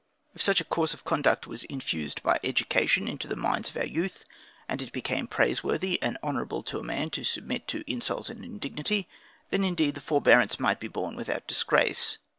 If 0.33 0.41
such 0.41 0.59
a 0.59 0.63
course 0.65 0.95
of 0.95 1.03
conduct 1.03 1.45
was 1.45 1.63
infused 1.65 2.23
by 2.23 2.39
education 2.43 3.07
into 3.07 3.27
the 3.27 3.35
minds 3.35 3.69
of 3.69 3.77
our 3.77 3.85
youth, 3.85 4.25
and 4.67 4.81
it 4.81 4.91
became 4.91 5.27
praiseworthy 5.27 6.01
and 6.01 6.17
honorable 6.23 6.63
to 6.63 6.79
a 6.79 6.83
man 6.83 7.11
to 7.11 7.23
submit 7.23 7.67
to 7.67 7.83
insult 7.85 8.27
and 8.27 8.43
indignity, 8.43 9.07
then 9.51 9.63
indeed 9.63 9.93
the 9.93 10.01
forbearance 10.01 10.59
might 10.59 10.79
be 10.79 10.87
borne 10.87 11.15
without 11.15 11.45
disgrace. 11.45 12.17